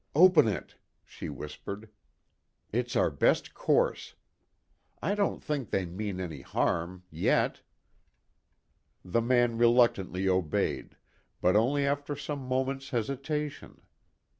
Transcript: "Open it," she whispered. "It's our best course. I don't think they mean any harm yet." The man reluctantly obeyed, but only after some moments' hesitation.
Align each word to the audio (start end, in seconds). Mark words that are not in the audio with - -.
"Open 0.15 0.47
it," 0.47 0.77
she 1.05 1.29
whispered. 1.29 1.87
"It's 2.71 2.95
our 2.95 3.11
best 3.11 3.53
course. 3.53 4.15
I 4.99 5.13
don't 5.13 5.43
think 5.43 5.69
they 5.69 5.85
mean 5.85 6.19
any 6.19 6.41
harm 6.41 7.03
yet." 7.11 7.61
The 9.05 9.21
man 9.21 9.59
reluctantly 9.59 10.27
obeyed, 10.27 10.97
but 11.39 11.55
only 11.55 11.85
after 11.85 12.15
some 12.15 12.39
moments' 12.39 12.89
hesitation. 12.89 13.79